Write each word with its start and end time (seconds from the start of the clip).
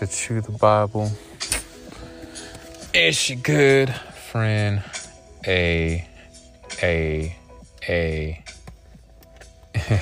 To 0.00 0.06
Chew 0.06 0.40
the 0.40 0.52
Bible. 0.52 1.12
Is 2.94 3.16
she 3.16 3.34
good, 3.34 3.94
friend? 3.94 4.82
A, 5.46 6.08
A, 6.82 7.36
A. 7.86 8.42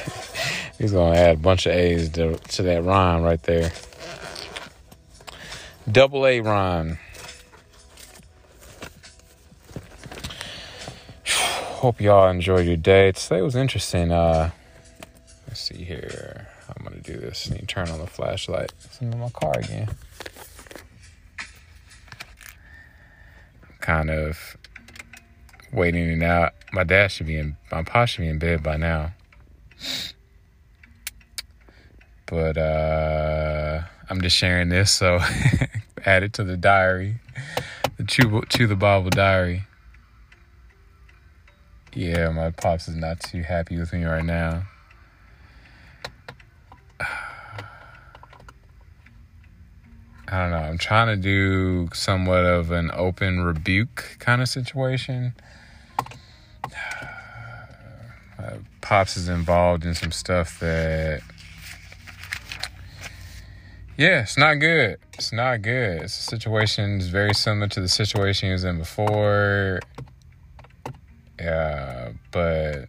He's 0.78 0.92
gonna 0.92 1.16
add 1.16 1.34
a 1.34 1.40
bunch 1.40 1.66
of 1.66 1.72
A's 1.72 2.10
to, 2.10 2.36
to 2.36 2.62
that 2.62 2.84
rhyme 2.84 3.22
right 3.22 3.42
there. 3.42 3.72
Double 5.90 6.28
A 6.28 6.42
rhyme. 6.42 7.00
Hope 11.26 12.00
y'all 12.00 12.30
enjoyed 12.30 12.68
your 12.68 12.76
day. 12.76 13.10
Today 13.10 13.42
was 13.42 13.56
interesting. 13.56 14.12
Uh, 14.12 14.52
let's 15.48 15.58
see 15.58 15.82
here. 15.82 16.46
I'm 16.68 16.84
gonna 16.84 17.00
do 17.00 17.16
this. 17.16 17.50
Need 17.50 17.60
to 17.60 17.66
turn 17.66 17.88
on 17.88 17.98
the 17.98 18.06
flashlight. 18.06 18.72
It's 18.84 19.00
in 19.00 19.18
my 19.18 19.30
car 19.30 19.58
again. 19.58 19.88
kind 23.88 24.10
of 24.10 24.58
waiting 25.72 26.10
it 26.10 26.22
out. 26.22 26.52
My 26.72 26.84
dad 26.84 27.10
should 27.10 27.26
be 27.26 27.38
in. 27.38 27.56
My 27.72 27.82
pa 27.82 28.04
should 28.04 28.20
be 28.20 28.28
in 28.28 28.38
bed 28.38 28.62
by 28.62 28.76
now. 28.76 29.12
But 32.26 32.58
uh, 32.58 33.80
I'm 34.10 34.20
just 34.20 34.36
sharing 34.36 34.68
this, 34.68 34.90
so 34.92 35.20
add 36.04 36.22
it 36.22 36.34
to 36.34 36.44
the 36.44 36.58
diary, 36.58 37.20
the 37.96 38.04
chew, 38.04 38.42
chew 38.50 38.66
the 38.66 38.76
Bible 38.76 39.08
diary. 39.08 39.64
Yeah, 41.94 42.28
my 42.28 42.50
pops 42.50 42.88
is 42.88 42.96
not 42.96 43.20
too 43.20 43.42
happy 43.42 43.78
with 43.78 43.94
me 43.94 44.04
right 44.04 44.24
now. 44.24 44.64
I 50.30 50.42
don't 50.42 50.50
know. 50.50 50.58
I'm 50.58 50.76
trying 50.76 51.06
to 51.06 51.16
do 51.16 51.88
somewhat 51.94 52.44
of 52.44 52.70
an 52.70 52.90
open 52.92 53.40
rebuke 53.40 54.16
kind 54.18 54.42
of 54.42 54.48
situation. 54.48 55.32
Uh, 58.38 58.56
Pops 58.82 59.16
is 59.16 59.28
involved 59.28 59.86
in 59.86 59.94
some 59.94 60.12
stuff 60.12 60.60
that, 60.60 61.22
yeah, 63.96 64.22
it's 64.22 64.36
not 64.36 64.56
good. 64.56 64.98
It's 65.14 65.32
not 65.32 65.62
good. 65.62 66.02
It's 66.02 66.18
a 66.18 66.22
situation 66.22 66.98
is 66.98 67.08
very 67.08 67.32
similar 67.32 67.68
to 67.68 67.80
the 67.80 67.88
situation 67.88 68.48
he 68.48 68.52
was 68.52 68.64
in 68.64 68.76
before. 68.76 69.80
Yeah, 71.40 72.12
but 72.32 72.88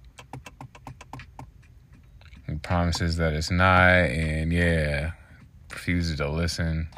he 2.47 2.55
promises 2.55 3.15
that 3.15 3.31
it's 3.33 3.49
not, 3.49 3.87
and 3.87 4.51
yeah, 4.51 5.11
refuses 5.71 6.17
to 6.17 6.29
listen 6.29 6.89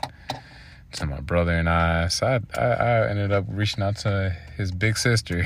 to 0.93 1.05
my 1.05 1.21
brother 1.21 1.51
and 1.51 1.69
I. 1.69 2.07
So 2.07 2.27
I, 2.27 2.59
I, 2.59 2.65
I 2.65 3.09
ended 3.09 3.31
up 3.31 3.45
reaching 3.47 3.83
out 3.83 3.97
to 3.97 4.35
his 4.57 4.71
big 4.71 4.97
sister. 4.97 5.45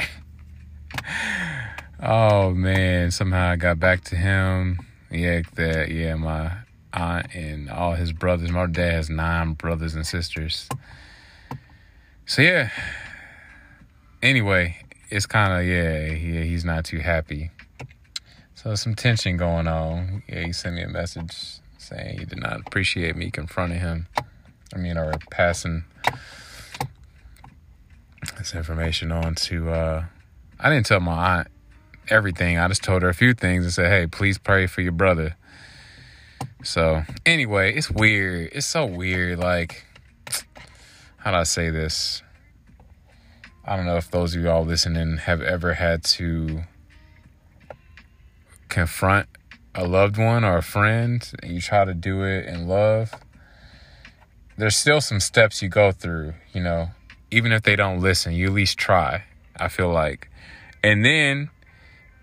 oh 2.03 2.51
man, 2.51 3.11
somehow 3.11 3.50
I 3.50 3.55
got 3.55 3.79
back 3.79 4.03
to 4.05 4.16
him. 4.16 4.79
Yeah, 5.11 5.41
that 5.55 5.91
yeah, 5.91 6.16
my 6.16 6.51
aunt 6.94 7.34
and 7.35 7.69
all 7.69 7.94
his 7.94 8.11
brothers. 8.11 8.51
My 8.51 8.66
dad 8.66 8.94
has 8.94 9.09
nine 9.09 9.53
brothers 9.53 9.95
and 9.95 10.05
sisters. 10.05 10.67
So 12.25 12.41
yeah. 12.41 12.69
Anyway, 14.22 14.78
it's 15.09 15.25
kind 15.25 15.53
of 15.53 15.67
yeah, 15.67 16.07
yeah, 16.07 16.44
he's 16.44 16.66
not 16.66 16.85
too 16.85 17.00
happy. 17.00 17.51
So 18.55 18.73
some 18.75 18.95
tension 18.95 19.38
going 19.38 19.67
on. 19.67 20.23
Yeah, 20.28 20.45
he 20.45 20.53
sent 20.53 20.75
me 20.75 20.81
a 20.81 20.89
message 20.89 21.59
saying 21.78 22.19
he 22.19 22.25
did 22.25 22.39
not 22.39 22.61
appreciate 22.61 23.16
me 23.16 23.29
confronting 23.29 23.79
him. 23.79 24.07
I 24.74 24.78
mean, 24.78 24.98
or 24.98 25.14
passing 25.30 25.84
this 28.38 28.56
information 28.56 29.12
on 29.12 29.36
to. 29.36 29.70
Uh, 29.70 30.06
I 30.59 30.70
didn't 30.70 30.86
tell 30.86 31.00
my 31.00 31.40
aunt 31.40 31.48
everything. 32.09 32.58
I 32.58 32.68
just 32.68 32.84
told 32.84 33.02
her 33.02 33.09
a 33.09 33.14
few 33.14 33.34
things 33.34 33.64
and 33.64 33.74
said, 33.74 33.90
"Hey, 33.90 34.08
please 34.08 34.38
pray 34.38 34.68
for 34.68 34.81
your 34.81 34.92
brother." 34.92 35.36
So 36.64 37.03
anyway, 37.26 37.76
it's 37.76 37.92
weird. 37.92 38.50
It's 38.52 38.66
so 38.66 38.86
weird. 38.86 39.40
Like, 39.40 39.86
how 41.18 41.32
do 41.32 41.38
I 41.38 41.44
say 41.44 41.70
this? 41.70 42.24
I 43.64 43.76
don't 43.76 43.86
know 43.86 43.97
if 43.97 44.12
those 44.12 44.36
of 44.36 44.42
you 44.42 44.50
all 44.50 44.66
listening 44.66 45.18
have 45.18 45.42
ever 45.42 45.74
had 45.74 46.03
to 46.03 46.64
confront 48.70 49.28
a 49.74 49.86
loved 49.88 50.18
one 50.18 50.44
or 50.44 50.58
a 50.58 50.64
friend 50.64 51.32
and 51.42 51.52
you 51.52 51.62
try 51.62 51.84
to 51.86 51.94
do 51.94 52.24
it 52.24 52.46
in 52.46 52.68
love 52.68 53.14
there's 54.57 54.75
still 54.75 55.01
some 55.01 55.19
steps 55.19 55.61
you 55.61 55.69
go 55.69 55.91
through, 55.91 56.33
you 56.53 56.61
know, 56.61 56.89
even 57.31 57.51
if 57.51 57.63
they 57.63 57.75
don't 57.75 57.99
listen, 57.99 58.33
you 58.33 58.47
at 58.47 58.53
least 58.53 58.77
try. 58.77 59.23
I 59.57 59.69
feel 59.69 59.91
like. 59.91 60.29
And 60.83 61.03
then 61.03 61.49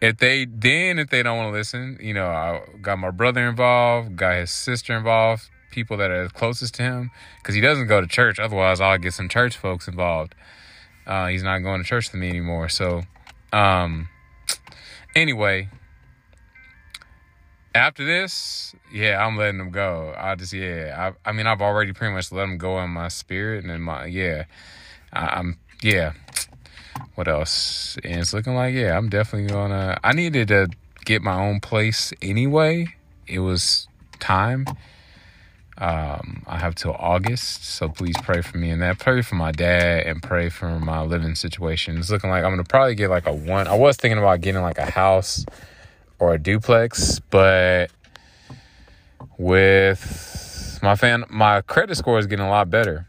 if 0.00 0.18
they 0.18 0.44
then 0.44 0.98
if 0.98 1.08
they 1.10 1.22
don't 1.22 1.36
want 1.36 1.52
to 1.52 1.58
listen, 1.58 1.98
you 2.00 2.14
know, 2.14 2.26
I 2.26 2.62
got 2.80 2.98
my 2.98 3.10
brother 3.10 3.48
involved, 3.48 4.16
got 4.16 4.34
his 4.34 4.50
sister 4.50 4.96
involved, 4.96 5.48
people 5.70 5.96
that 5.98 6.10
are 6.10 6.28
closest 6.28 6.74
to 6.74 6.82
him, 6.82 7.10
because 7.38 7.54
he 7.54 7.60
doesn't 7.60 7.86
go 7.86 8.00
to 8.00 8.06
church. 8.06 8.38
Otherwise, 8.38 8.80
I'll 8.80 8.98
get 8.98 9.14
some 9.14 9.28
church 9.28 9.56
folks 9.56 9.88
involved. 9.88 10.34
Uh, 11.06 11.28
he's 11.28 11.42
not 11.42 11.58
going 11.60 11.82
to 11.82 11.88
church 11.88 12.12
with 12.12 12.20
me 12.20 12.28
anymore. 12.28 12.68
So, 12.68 13.02
um, 13.52 14.08
anyway, 15.16 15.68
after 17.74 18.04
this, 18.04 18.74
yeah, 18.92 19.24
I'm 19.24 19.36
letting 19.36 19.58
them 19.58 19.70
go. 19.70 20.14
I 20.16 20.34
just 20.34 20.52
yeah, 20.52 21.12
I 21.24 21.28
I 21.28 21.32
mean 21.32 21.46
I've 21.46 21.62
already 21.62 21.92
pretty 21.92 22.14
much 22.14 22.32
let 22.32 22.42
them 22.42 22.58
go 22.58 22.78
in 22.80 22.90
my 22.90 23.08
spirit 23.08 23.64
and 23.64 23.72
in 23.72 23.80
my 23.80 24.06
yeah, 24.06 24.44
I, 25.12 25.38
am 25.38 25.58
yeah. 25.82 26.12
What 27.14 27.28
else? 27.28 27.98
And 28.04 28.20
it's 28.20 28.32
looking 28.32 28.54
like 28.54 28.74
yeah, 28.74 28.96
I'm 28.96 29.08
definitely 29.08 29.48
gonna. 29.48 29.98
I 30.02 30.12
needed 30.12 30.48
to 30.48 30.68
get 31.04 31.22
my 31.22 31.38
own 31.40 31.60
place 31.60 32.12
anyway. 32.20 32.94
It 33.26 33.40
was 33.40 33.88
time. 34.20 34.66
Um, 35.78 36.44
I 36.46 36.58
have 36.58 36.74
till 36.74 36.92
August, 36.92 37.64
so 37.64 37.88
please 37.88 38.14
pray 38.22 38.42
for 38.42 38.58
me 38.58 38.70
and 38.70 38.82
that. 38.82 38.98
Pray 38.98 39.22
for 39.22 39.34
my 39.34 39.50
dad 39.50 40.06
and 40.06 40.22
pray 40.22 40.48
for 40.48 40.78
my 40.78 41.02
living 41.02 41.34
situation. 41.34 41.96
It's 41.98 42.10
looking 42.10 42.30
like 42.30 42.44
I'm 42.44 42.52
gonna 42.52 42.64
probably 42.64 42.94
get 42.94 43.10
like 43.10 43.26
a 43.26 43.32
one. 43.32 43.66
I 43.66 43.74
was 43.74 43.96
thinking 43.96 44.18
about 44.18 44.42
getting 44.42 44.62
like 44.62 44.78
a 44.78 44.90
house 44.90 45.44
or 46.22 46.34
a 46.34 46.38
duplex, 46.38 47.18
but 47.30 47.90
with 49.38 50.78
my 50.80 50.94
fan 50.94 51.24
my 51.28 51.60
credit 51.62 51.96
score 51.96 52.16
is 52.16 52.28
getting 52.28 52.46
a 52.46 52.48
lot 52.48 52.70
better. 52.70 53.08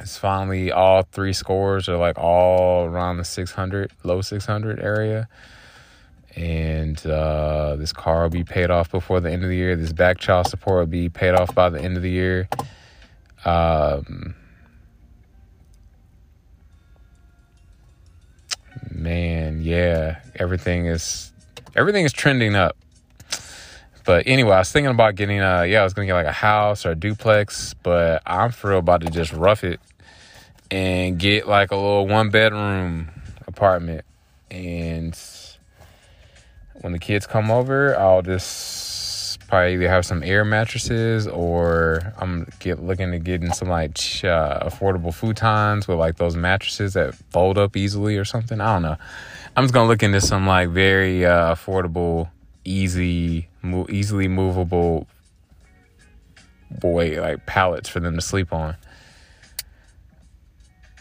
It's 0.00 0.18
finally 0.18 0.72
all 0.72 1.04
three 1.04 1.32
scores 1.32 1.88
are 1.88 1.98
like 1.98 2.18
all 2.18 2.86
around 2.86 3.18
the 3.18 3.24
600, 3.24 3.92
low 4.02 4.22
600 4.22 4.80
area. 4.80 5.28
And 6.34 7.06
uh, 7.06 7.76
this 7.76 7.92
car 7.92 8.24
will 8.24 8.30
be 8.30 8.42
paid 8.42 8.72
off 8.72 8.90
before 8.90 9.20
the 9.20 9.30
end 9.30 9.44
of 9.44 9.48
the 9.48 9.56
year. 9.56 9.76
This 9.76 9.92
back 9.92 10.18
child 10.18 10.48
support 10.48 10.80
will 10.80 10.86
be 10.86 11.08
paid 11.08 11.34
off 11.34 11.54
by 11.54 11.70
the 11.70 11.80
end 11.80 11.96
of 11.96 12.02
the 12.02 12.10
year. 12.10 12.48
Um, 13.44 14.34
man, 18.90 19.60
yeah, 19.62 20.20
everything 20.34 20.86
is 20.86 21.32
everything 21.76 22.04
is 22.04 22.12
trending 22.12 22.56
up. 22.56 22.76
But 24.04 24.26
anyway, 24.26 24.52
I 24.52 24.58
was 24.60 24.72
thinking 24.72 24.90
about 24.90 25.14
getting 25.14 25.40
a 25.40 25.66
yeah, 25.66 25.80
I 25.80 25.84
was 25.84 25.92
gonna 25.92 26.06
get 26.06 26.14
like 26.14 26.26
a 26.26 26.32
house 26.32 26.86
or 26.86 26.92
a 26.92 26.94
duplex, 26.94 27.74
but 27.82 28.22
I'm 28.24 28.50
for 28.52 28.70
real 28.70 28.78
about 28.78 29.02
to 29.02 29.10
just 29.10 29.32
rough 29.32 29.62
it 29.62 29.80
and 30.70 31.18
get 31.18 31.46
like 31.46 31.70
a 31.70 31.76
little 31.76 32.06
one 32.06 32.30
bedroom 32.30 33.10
apartment. 33.46 34.04
And 34.50 35.18
when 36.74 36.92
the 36.92 36.98
kids 36.98 37.26
come 37.26 37.50
over, 37.50 37.98
I'll 37.98 38.22
just 38.22 38.85
probably 39.48 39.74
either 39.74 39.88
have 39.88 40.04
some 40.04 40.22
air 40.22 40.44
mattresses 40.44 41.26
or 41.26 42.12
I'm 42.18 42.48
get 42.58 42.82
looking 42.82 43.12
to 43.12 43.18
get 43.18 43.42
in 43.42 43.52
some 43.52 43.68
like 43.68 43.96
uh, 44.24 44.68
affordable 44.68 45.12
futons 45.14 45.86
with 45.86 45.98
like 45.98 46.16
those 46.16 46.36
mattresses 46.36 46.94
that 46.94 47.14
fold 47.30 47.56
up 47.58 47.76
easily 47.76 48.16
or 48.16 48.24
something. 48.24 48.60
I 48.60 48.72
don't 48.74 48.82
know. 48.82 48.96
I'm 49.56 49.64
just 49.64 49.74
gonna 49.74 49.88
look 49.88 50.02
into 50.02 50.20
some 50.20 50.46
like 50.46 50.70
very 50.70 51.24
uh, 51.24 51.54
affordable, 51.54 52.28
easy, 52.64 53.48
mo- 53.62 53.86
easily 53.88 54.28
movable 54.28 55.06
boy 56.70 57.20
like 57.20 57.46
pallets 57.46 57.88
for 57.88 58.00
them 58.00 58.16
to 58.16 58.20
sleep 58.20 58.52
on. 58.52 58.76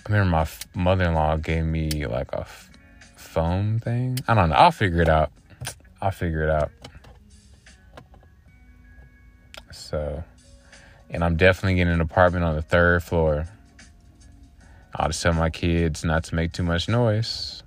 I 0.08 0.12
remember 0.12 0.30
my 0.30 0.42
f- 0.42 0.68
mother-in-law 0.76 1.38
gave 1.38 1.66
me 1.66 2.06
like 2.06 2.32
a 2.32 2.42
f- 2.42 2.70
foam 3.16 3.80
thing. 3.80 4.20
I 4.28 4.36
don't 4.36 4.50
know. 4.50 4.56
I'll 4.56 4.72
figure 4.72 5.02
it 5.02 5.10
out. 5.10 5.32
I'll 6.00 6.12
figure 6.12 6.44
it 6.44 6.50
out. 6.52 6.70
So, 9.76 10.24
and 11.10 11.24
I'm 11.24 11.36
definitely 11.36 11.76
getting 11.76 11.94
an 11.94 12.02
apartment 12.02 12.46
on 12.46 12.56
the 12.56 12.62
third 12.62 13.04
floor. 13.04 13.48
I'll 14.96 15.10
just 15.10 15.22
tell 15.22 15.34
my 15.34 15.50
kids 15.50 16.04
not 16.04 16.24
to 16.26 16.36
make 16.36 16.54
too 16.54 16.64
much 16.64 16.88
noise 16.88 17.64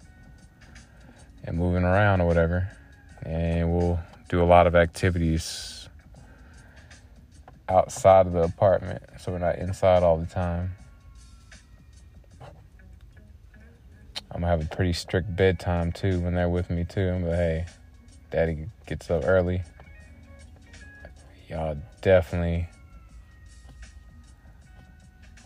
and 1.44 1.56
moving 1.56 1.84
around 1.84 2.20
or 2.20 2.26
whatever. 2.26 2.68
And 3.24 3.72
we'll 3.72 4.00
do 4.28 4.42
a 4.42 4.44
lot 4.44 4.66
of 4.66 4.74
activities 4.74 5.88
outside 7.68 8.26
of 8.26 8.32
the 8.32 8.42
apartment 8.42 9.02
so 9.18 9.32
we're 9.32 9.38
not 9.38 9.56
inside 9.56 10.02
all 10.02 10.16
the 10.16 10.26
time. 10.26 10.72
I'm 14.30 14.42
gonna 14.42 14.46
have 14.46 14.62
a 14.62 14.74
pretty 14.74 14.92
strict 14.92 15.34
bedtime 15.34 15.92
too 15.92 16.20
when 16.20 16.34
they're 16.34 16.48
with 16.48 16.70
me 16.70 16.84
too. 16.84 17.18
But 17.22 17.34
hey, 17.34 17.66
daddy 18.30 18.66
gets 18.86 19.10
up 19.10 19.24
early. 19.24 19.62
Y'all 21.48 21.78
definitely 22.02 22.68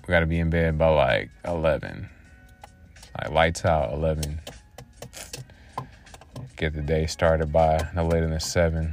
we 0.06 0.10
gotta 0.10 0.26
be 0.26 0.40
in 0.40 0.50
bed 0.50 0.76
by 0.78 0.88
like 0.88 1.30
11. 1.44 2.08
Like 3.18 3.30
lights 3.30 3.64
out 3.64 3.92
11. 3.92 4.40
Get 6.56 6.74
the 6.74 6.82
day 6.82 7.06
started 7.06 7.52
by 7.52 7.88
no 7.94 8.06
later 8.06 8.26
than 8.28 8.40
7. 8.40 8.92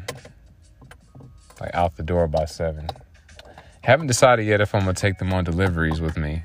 Like 1.60 1.74
out 1.74 1.96
the 1.96 2.04
door 2.04 2.28
by 2.28 2.46
7. 2.46 2.88
Haven't 3.82 4.08
decided 4.08 4.46
yet 4.46 4.62
if 4.62 4.76
I'm 4.76 4.82
gonna 4.82 4.94
take 4.94 5.18
them 5.18 5.34
on 5.34 5.44
deliveries 5.44 6.00
with 6.00 6.16
me. 6.16 6.44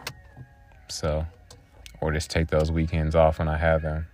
So, 0.88 1.26
or 2.00 2.10
just 2.12 2.30
take 2.30 2.48
those 2.48 2.72
weekends 2.72 3.14
off 3.14 3.38
when 3.38 3.48
I 3.48 3.58
have 3.58 3.82
them. 3.82 4.06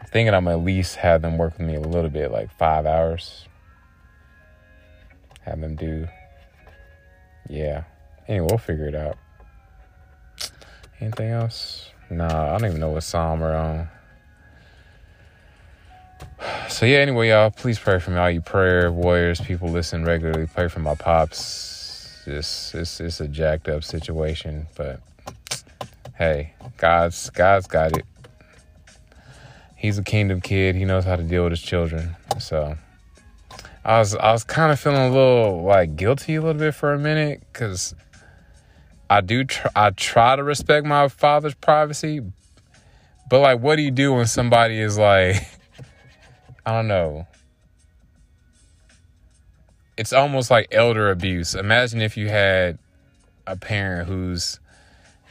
I'm 0.00 0.06
thinking 0.08 0.34
I'm 0.34 0.48
at 0.48 0.60
least 0.60 0.96
have 0.96 1.22
them 1.22 1.38
work 1.38 1.56
with 1.56 1.66
me 1.68 1.76
a 1.76 1.80
little 1.80 2.10
bit, 2.10 2.32
like 2.32 2.50
five 2.50 2.84
hours. 2.84 3.46
Have 5.48 5.62
them 5.62 5.76
do, 5.76 6.06
yeah. 7.48 7.84
Anyway, 8.28 8.46
we'll 8.50 8.58
figure 8.58 8.86
it 8.86 8.94
out. 8.94 9.16
Anything 11.00 11.30
else? 11.30 11.88
Nah, 12.10 12.54
I 12.54 12.58
don't 12.58 12.68
even 12.68 12.80
know 12.80 12.90
what 12.90 13.02
psalm 13.02 13.40
we're 13.40 13.56
on. 13.56 13.88
So 16.68 16.84
yeah, 16.84 16.98
anyway, 16.98 17.30
y'all, 17.30 17.50
please 17.50 17.78
pray 17.78 17.98
for 17.98 18.10
me. 18.10 18.18
All 18.18 18.30
you 18.30 18.42
prayer 18.42 18.92
warriors, 18.92 19.40
people 19.40 19.70
listen 19.70 20.04
regularly. 20.04 20.46
Pray 20.46 20.68
for 20.68 20.80
my 20.80 20.94
pops. 20.94 22.22
It's 22.26 22.74
it's 22.74 23.00
it's 23.00 23.20
a 23.20 23.26
jacked 23.26 23.68
up 23.68 23.82
situation, 23.82 24.66
but 24.76 25.00
hey, 26.16 26.52
God's 26.76 27.30
God's 27.30 27.66
got 27.66 27.96
it. 27.96 28.04
He's 29.76 29.96
a 29.96 30.02
kingdom 30.02 30.42
kid. 30.42 30.76
He 30.76 30.84
knows 30.84 31.04
how 31.04 31.16
to 31.16 31.22
deal 31.22 31.44
with 31.44 31.52
his 31.52 31.62
children. 31.62 32.14
So 32.38 32.76
I 33.88 34.00
was 34.00 34.14
I 34.14 34.32
was 34.32 34.44
kind 34.44 34.70
of 34.70 34.78
feeling 34.78 35.00
a 35.00 35.10
little 35.10 35.62
like 35.62 35.96
guilty 35.96 36.34
a 36.34 36.42
little 36.42 36.60
bit 36.60 36.74
for 36.74 36.92
a 36.92 36.98
minute 36.98 37.40
because 37.50 37.94
I 39.08 39.22
do 39.22 39.44
tr- 39.44 39.68
I 39.74 39.88
try 39.88 40.36
to 40.36 40.44
respect 40.44 40.84
my 40.84 41.08
father's 41.08 41.54
privacy, 41.54 42.20
but 43.30 43.40
like, 43.40 43.60
what 43.60 43.76
do 43.76 43.82
you 43.82 43.90
do 43.90 44.12
when 44.12 44.26
somebody 44.26 44.78
is 44.78 44.98
like, 44.98 45.36
I 46.66 46.72
don't 46.72 46.86
know. 46.86 47.26
It's 49.96 50.12
almost 50.12 50.50
like 50.50 50.68
elder 50.70 51.10
abuse. 51.10 51.54
Imagine 51.54 52.02
if 52.02 52.14
you 52.14 52.28
had 52.28 52.78
a 53.46 53.56
parent 53.56 54.06
who's 54.06 54.60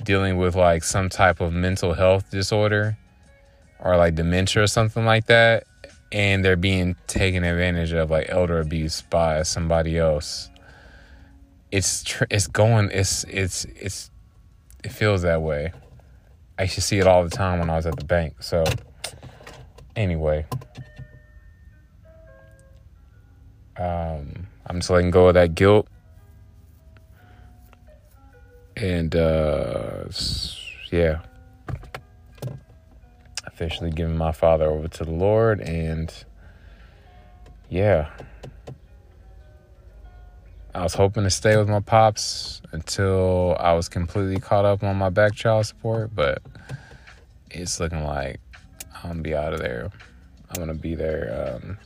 dealing 0.01 0.35
with 0.35 0.55
like 0.55 0.83
some 0.83 1.09
type 1.09 1.41
of 1.41 1.53
mental 1.53 1.93
health 1.93 2.31
disorder 2.31 2.97
or 3.79 3.97
like 3.97 4.15
dementia 4.15 4.63
or 4.63 4.67
something 4.67 5.05
like 5.05 5.27
that 5.27 5.67
and 6.11 6.43
they're 6.43 6.55
being 6.55 6.95
taken 7.07 7.43
advantage 7.43 7.91
of 7.91 8.09
like 8.09 8.27
elder 8.29 8.59
abuse 8.59 9.01
by 9.01 9.43
somebody 9.43 9.97
else 9.97 10.49
it's 11.71 12.03
tr- 12.03 12.25
it's 12.29 12.47
going 12.47 12.89
it's 12.91 13.23
it's 13.25 13.65
it's 13.65 14.09
it 14.83 14.91
feels 14.91 15.23
that 15.23 15.41
way. 15.41 15.73
I 16.57 16.63
used 16.63 16.75
to 16.75 16.81
see 16.81 16.99
it 16.99 17.07
all 17.07 17.23
the 17.23 17.29
time 17.29 17.59
when 17.59 17.69
I 17.69 17.75
was 17.75 17.85
at 17.85 17.97
the 17.97 18.05
bank. 18.05 18.41
So 18.41 18.63
anyway, 19.95 20.45
um, 23.77 24.47
I'm 24.65 24.79
just 24.79 24.89
letting 24.89 25.11
go 25.11 25.27
of 25.27 25.33
that 25.33 25.55
guilt 25.55 25.87
and 28.75 29.15
uh, 29.15 30.05
yeah, 30.91 31.19
officially 33.57 33.89
giving 33.89 34.15
my 34.15 34.31
father 34.31 34.65
over 34.65 34.87
to 34.87 35.03
the 35.03 35.09
Lord 35.09 35.61
and 35.61 36.13
yeah. 37.69 38.07
I 40.75 40.83
was 40.83 40.93
hoping 40.93 41.23
to 41.23 41.31
stay 41.31 41.57
with 41.57 41.67
my 41.67 41.79
pops 41.79 42.61
until 42.71 43.57
I 43.59 43.73
was 43.73 43.89
completely 43.89 44.39
caught 44.39 44.63
up 44.63 44.83
on 44.83 44.95
my 44.95 45.09
back 45.09 45.33
child 45.33 45.65
support, 45.65 46.13
but 46.13 46.39
it's 47.49 47.79
looking 47.79 48.03
like 48.03 48.39
I'm 49.03 49.09
gonna 49.09 49.21
be 49.23 49.33
out 49.33 49.53
of 49.53 49.59
there. 49.59 49.89
I'm 50.51 50.59
gonna 50.59 50.75
be 50.75 50.93
there. 50.93 51.55
Um, 51.55 51.79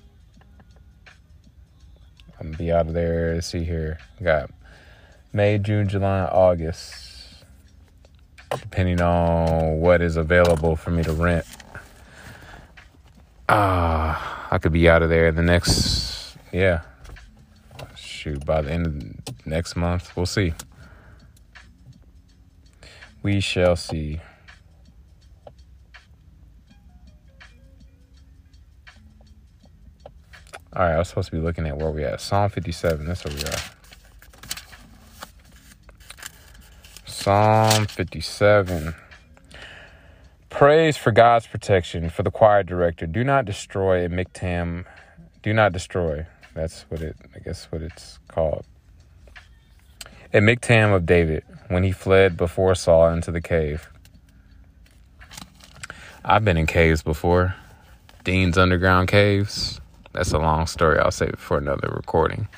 I'm 2.38 2.48
gonna 2.48 2.58
be 2.58 2.74
out 2.74 2.88
of 2.88 2.94
there. 2.94 3.36
Let's 3.36 3.48
see 3.48 3.64
here. 3.64 3.98
got 4.22 4.52
May, 5.32 5.58
June, 5.58 5.88
July, 5.88 6.26
August, 6.26 7.46
depending 8.50 9.00
on 9.00 9.80
what 9.80 10.02
is 10.02 10.18
available 10.18 10.76
for 10.76 10.92
me 10.92 11.02
to 11.04 11.14
rent. 11.14 11.46
Ah, 13.54 14.48
I 14.50 14.60
could 14.60 14.72
be 14.72 14.88
out 14.88 15.04
of 15.04 15.10
there 15.10 15.30
the 15.34 15.42
next, 15.42 16.38
yeah, 16.54 16.84
shoot, 17.98 18.46
by 18.46 18.62
the 18.62 18.72
end 18.72 18.86
of 19.28 19.46
next 19.46 19.76
month, 19.76 20.16
we'll 20.16 20.26
see. 20.26 20.54
We 23.22 23.42
shall 23.42 23.76
see. 23.76 24.22
All 30.74 30.84
right, 30.84 30.94
I 30.94 30.98
was 31.00 31.10
supposed 31.10 31.32
to 31.32 31.36
be 31.36 31.42
looking 31.42 31.68
at 31.68 31.78
where 31.78 31.92
we 31.92 32.06
at. 32.06 32.22
Psalm 32.22 32.50
57, 32.50 33.06
that's 33.06 33.26
where 33.26 33.36
we 33.36 33.44
are. 33.44 33.60
Psalm 37.06 37.86
57. 37.86 38.96
Praise 40.52 40.98
for 40.98 41.12
God's 41.12 41.48
protection 41.48 42.10
for 42.10 42.24
the 42.24 42.30
choir 42.30 42.62
director. 42.62 43.08
Do 43.08 43.24
not 43.24 43.46
destroy 43.46 44.06
a 44.06 44.10
miktam. 44.10 44.86
Do 45.42 45.54
not 45.54 45.72
destroy. 45.72 46.28
That's 46.54 46.82
what 46.90 47.02
it, 47.02 47.16
I 47.34 47.40
guess, 47.40 47.72
what 47.72 47.82
it's 47.82 48.20
called. 48.28 48.66
A 50.34 50.38
miktam 50.38 50.94
of 50.94 51.06
David 51.06 51.46
when 51.70 51.84
he 51.84 51.92
fled 51.94 52.36
before 52.36 52.76
Saul 52.76 53.10
into 53.10 53.32
the 53.32 53.42
cave. 53.42 53.90
I've 56.24 56.44
been 56.44 56.58
in 56.58 56.68
caves 56.68 57.02
before. 57.02 57.56
Dean's 58.26 58.58
underground 58.58 59.08
caves. 59.08 59.80
That's 60.12 60.34
a 60.34 60.38
long 60.38 60.68
story. 60.68 61.00
I'll 61.00 61.12
save 61.12 61.30
it 61.30 61.40
for 61.40 61.58
another 61.58 61.92
recording. 61.96 62.50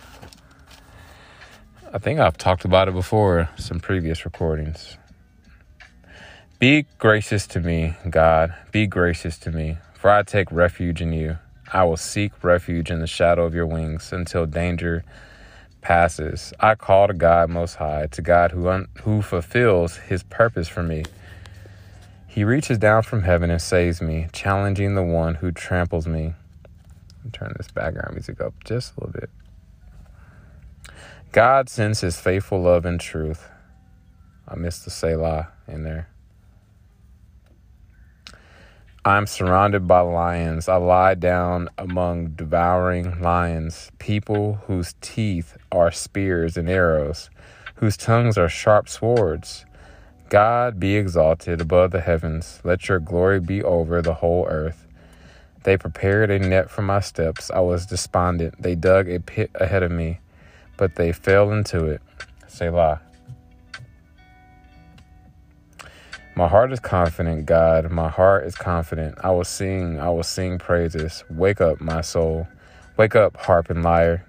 I 1.94 2.00
think 2.00 2.20
I've 2.20 2.38
talked 2.38 2.66
about 2.66 2.88
it 2.88 2.96
before, 2.96 3.50
some 3.56 3.80
previous 3.80 4.26
recordings. 4.26 4.98
Be 6.64 6.86
gracious 6.98 7.46
to 7.48 7.60
me, 7.60 7.94
God. 8.10 8.56
Be 8.72 8.88
gracious 8.88 9.38
to 9.40 9.52
me, 9.52 9.80
for 9.96 10.10
I 10.10 10.24
take 10.24 10.50
refuge 10.50 11.02
in 11.02 11.12
you. 11.12 11.38
I 11.74 11.84
will 11.84 11.98
seek 11.98 12.42
refuge 12.42 12.90
in 12.90 13.02
the 13.02 13.06
shadow 13.06 13.44
of 13.44 13.54
your 13.54 13.66
wings 13.66 14.14
until 14.14 14.46
danger 14.46 15.04
passes. 15.82 16.54
I 16.62 16.76
call 16.76 17.08
to 17.08 17.14
God 17.14 17.50
Most 17.50 17.76
High, 17.76 18.08
to 18.12 18.22
God 18.22 18.52
who, 18.52 18.70
un- 18.70 18.88
who 19.02 19.22
fulfills 19.22 19.98
his 19.98 20.24
purpose 20.24 20.70
for 20.70 20.82
me. 20.82 21.04
He 22.30 22.46
reaches 22.46 22.78
down 22.78 23.04
from 23.04 23.24
heaven 23.24 23.50
and 23.50 23.62
saves 23.62 24.02
me, 24.02 24.30
challenging 24.32 24.96
the 24.96 25.04
one 25.04 25.36
who 25.36 25.52
tramples 25.52 26.08
me. 26.08 26.34
Turn 27.34 27.54
this 27.58 27.72
background 27.72 28.14
music 28.14 28.40
up 28.40 28.54
just 28.64 28.94
a 28.96 29.02
little 29.02 29.20
bit. 29.20 29.30
God 31.34 31.68
sends 31.68 32.00
his 32.00 32.22
faithful 32.22 32.62
love 32.62 32.86
and 32.86 33.02
truth. 33.02 33.50
I 34.48 34.56
missed 34.56 34.86
the 34.86 34.92
Selah 34.92 35.50
in 35.68 35.84
there. 35.84 36.08
I'm 39.06 39.28
surrounded 39.28 39.86
by 39.86 40.00
lions. 40.00 40.70
I 40.70 40.78
lie 40.78 41.16
down 41.16 41.68
among 41.78 42.36
devouring 42.36 43.20
lions, 43.20 43.92
people 44.00 44.62
whose 44.68 44.96
teeth 45.02 45.58
are 45.74 45.92
spears 45.92 46.56
and 46.56 46.70
arrows, 46.70 47.30
whose 47.76 47.98
tongues 47.98 48.38
are 48.38 48.48
sharp 48.48 48.88
swords. 48.88 49.66
God 50.30 50.80
be 50.80 50.96
exalted 50.96 51.60
above 51.60 51.92
the 51.92 52.00
heavens. 52.00 52.62
Let 52.64 52.88
your 52.88 53.02
glory 53.02 53.42
be 53.42 53.62
over 53.62 54.02
the 54.02 54.14
whole 54.14 54.48
earth. 54.48 54.88
They 55.64 55.76
prepared 55.76 56.32
a 56.32 56.40
net 56.40 56.70
for 56.70 56.82
my 56.82 57.02
steps. 57.02 57.52
I 57.52 57.60
was 57.60 57.86
despondent. 57.86 58.62
They 58.62 58.76
dug 58.76 59.10
a 59.10 59.20
pit 59.20 59.52
ahead 59.56 59.84
of 59.84 59.92
me, 59.92 60.22
but 60.78 60.96
they 60.96 61.12
fell 61.12 61.52
into 61.52 61.88
it. 61.88 62.02
Selah. 62.48 63.02
My 66.36 66.48
heart 66.48 66.74
is 66.74 66.80
confident, 66.80 67.46
God. 67.46 67.92
My 67.92 68.10
heart 68.10 68.46
is 68.46 68.56
confident. 68.56 69.20
I 69.24 69.30
will 69.30 69.44
sing, 69.44 70.00
I 70.00 70.10
will 70.10 70.24
sing 70.24 70.58
praises. 70.58 71.24
Wake 71.30 71.62
up, 71.62 71.80
my 71.80 72.02
soul. 72.02 72.48
Wake 72.98 73.16
up, 73.16 73.38
harp 73.38 73.70
and 73.70 73.84
lyre. 73.84 74.26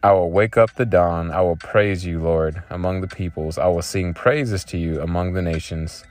I 0.00 0.12
will 0.12 0.30
wake 0.30 0.56
up 0.56 0.76
the 0.76 0.86
dawn. 0.86 1.32
I 1.32 1.40
will 1.40 1.56
praise 1.56 2.06
you, 2.06 2.20
Lord, 2.20 2.62
among 2.70 3.00
the 3.00 3.08
peoples. 3.08 3.58
I 3.58 3.66
will 3.66 3.82
sing 3.82 4.14
praises 4.14 4.62
to 4.66 4.78
you 4.78 5.00
among 5.00 5.32
the 5.32 5.42
nations. 5.42 6.04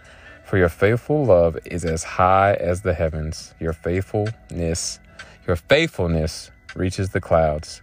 For 0.44 0.58
your 0.58 0.68
faithful 0.68 1.24
love 1.24 1.58
is 1.64 1.86
as 1.86 2.04
high 2.04 2.56
as 2.56 2.82
the 2.82 2.94
heavens. 2.94 3.54
Your 3.62 3.72
faithfulness, 3.72 5.00
your 5.48 5.56
faithfulness 5.56 6.52
reaches 6.76 7.12
the 7.12 7.22
clouds. 7.22 7.82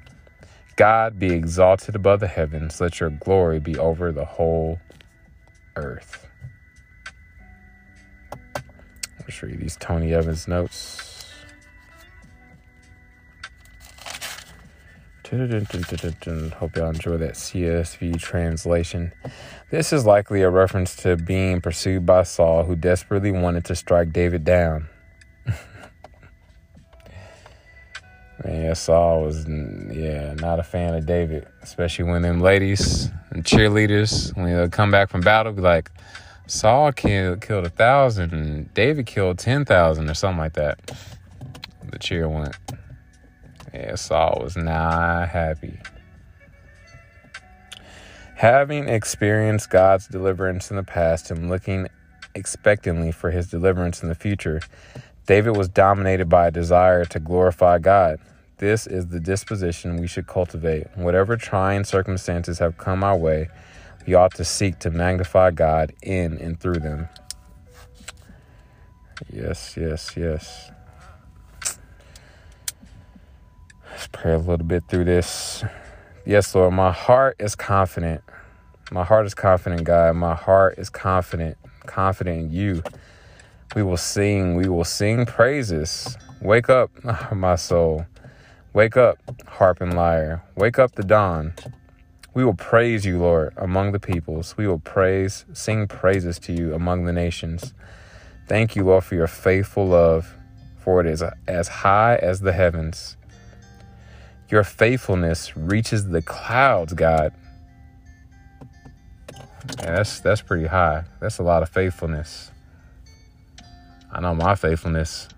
God 0.77 1.19
be 1.19 1.33
exalted 1.33 1.95
above 1.95 2.21
the 2.21 2.29
heavens. 2.29 2.83
Let 2.83 3.01
your 3.01 3.09
glory 3.09 3.61
be 3.61 3.79
over 3.79 4.13
the 4.13 4.27
whole 4.27 4.79
earth. 5.77 6.24
Let's 9.27 9.43
read 9.43 9.59
these 9.59 9.77
Tony 9.77 10.13
Evans 10.13 10.47
notes. 10.47 11.15
Hope 15.31 16.77
y'all 16.77 16.91
enjoy 16.91 17.17
that 17.17 17.33
CSB 17.33 18.21
translation. 18.21 19.13
This 19.71 19.93
is 19.93 20.05
likely 20.05 20.43
a 20.43 20.51
reference 20.51 20.95
to 20.97 21.17
being 21.17 21.61
pursued 21.61 22.05
by 22.05 22.23
Saul, 22.25 22.65
who 22.65 22.77
desperately 22.77 23.33
wanted 23.33 23.65
to 23.65 23.75
strike 23.75 24.13
David 24.13 24.45
down. 24.45 24.89
Man, 28.45 28.75
Saul 28.75 29.23
was, 29.23 29.47
yeah, 29.49 30.35
not 30.35 30.61
a 30.61 30.63
fan 30.63 30.95
of 30.95 31.07
David, 31.07 31.49
especially 31.63 32.05
when 32.05 32.21
them 32.23 32.41
ladies 32.41 33.09
and 33.31 33.43
cheerleaders, 33.43 34.37
when 34.37 34.55
they 34.55 34.69
come 34.69 34.91
back 34.91 35.09
from 35.09 35.23
battle, 35.23 35.53
be 35.53 35.63
like, 35.63 35.91
Saul 36.47 36.93
killed, 36.93 37.41
killed 37.41 37.65
a 37.65 37.71
thousand 37.71 38.33
and 38.33 38.73
David 38.75 39.07
killed 39.07 39.39
10,000 39.39 40.11
or 40.11 40.15
something 40.15 40.39
like 40.39 40.53
that. 40.55 40.91
The 41.91 41.99
cheer 41.99 42.29
went. 42.29 42.55
Yeah, 43.73 43.95
Saul 43.95 44.41
was 44.43 44.57
not 44.57 45.29
happy. 45.31 45.79
Having 48.37 48.89
experienced 48.89 49.71
God's 49.71 50.07
deliverance 50.07 50.71
in 50.71 50.77
the 50.77 50.83
past 50.83 51.31
and 51.31 51.49
looking 51.49 51.89
expectantly 52.35 53.11
for 53.11 53.31
his 53.31 53.49
deliverance 53.49 54.03
in 54.03 54.09
the 54.09 54.15
future, 54.15 54.61
David 55.27 55.57
was 55.57 55.69
dominated 55.69 56.29
by 56.29 56.49
a 56.49 56.51
desire 56.51 57.05
to 57.07 57.19
glorify 57.19 57.79
God. 57.79 58.19
This 58.59 58.87
is 58.87 59.09
the 59.09 59.21
disposition 59.21 59.97
we 59.97 60.07
should 60.07 60.27
cultivate. 60.27 60.87
Whatever 60.95 61.37
trying 61.37 61.85
circumstances 61.85 62.59
have 62.59 62.77
come 62.77 63.03
our 63.03 63.17
way, 63.17 63.49
we 64.07 64.15
ought 64.15 64.35
to 64.35 64.45
seek 64.45 64.79
to 64.81 64.91
magnify 64.91 65.51
God 65.53 65.93
in 66.03 66.39
and 66.39 66.59
through 66.59 66.81
them. 66.81 67.09
Yes, 69.33 69.77
yes, 69.77 70.17
yes. 70.17 70.71
Let's 73.91 74.09
pray 74.09 74.33
a 74.33 74.39
little 74.39 74.67
bit 74.67 74.85
through 74.89 75.05
this. 75.05 75.65
Yes, 76.27 76.55
Lord, 76.55 76.75
my 76.75 76.93
heart 76.93 77.37
is 77.39 77.55
confident. 77.55 78.23
My 78.91 79.05
heart 79.05 79.27
is 79.27 79.35
confident, 79.35 79.85
God. 79.85 80.17
My 80.17 80.35
heart 80.35 80.79
is 80.79 80.91
confident, 80.91 81.57
confident 81.87 82.47
in 82.47 82.51
you. 82.51 82.83
We 83.75 83.83
will 83.83 83.97
sing, 83.97 84.55
we 84.57 84.69
will 84.69 84.85
sing 84.85 85.27
praises. 85.27 86.17
Wake 86.43 86.69
up, 86.69 86.91
my 87.33 87.57
soul. 87.57 88.07
Wake 88.73 88.97
up, 88.97 89.19
harp 89.47 89.81
and 89.81 89.95
lyre. 89.95 90.43
Wake 90.57 90.79
up 90.79 90.95
the 90.97 91.05
dawn. 91.05 91.55
We 92.35 92.45
will 92.45 92.55
praise 92.55 93.07
you, 93.07 93.19
Lord, 93.21 93.55
among 93.57 93.93
the 93.93 94.01
peoples. 94.01 94.57
We 94.57 94.67
will 94.67 94.81
praise, 94.81 95.45
sing 95.53 95.87
praises 95.87 96.41
to 96.41 96.53
you 96.53 96.75
among 96.75 97.05
the 97.05 97.13
nations. 97.13 97.73
Thank 98.49 98.75
you, 98.75 98.85
Lord, 98.85 99.05
for 99.05 99.15
your 99.15 99.29
faithful 99.29 99.87
love, 99.87 100.35
for 100.81 101.01
it 101.01 101.07
is 101.07 101.23
as 101.47 101.69
high 101.69 102.17
as 102.17 102.41
the 102.41 102.53
heavens. 102.53 103.17
Your 104.51 104.65
faithfulness 104.65 105.57
reaches 105.57 106.09
the 106.09 106.23
clouds, 106.23 106.93
God. 106.93 107.33
Yeah, 109.79 109.97
that's 109.97 110.21
that's 110.21 110.43
pretty 110.43 110.67
high. 110.67 111.05
That's 111.21 111.39
a 111.39 111.43
lot 111.43 111.63
of 111.63 111.69
faithfulness. 111.69 112.51
I 114.13 114.21
know 114.21 114.35
my 114.35 114.55
faithfulness. 114.55 115.29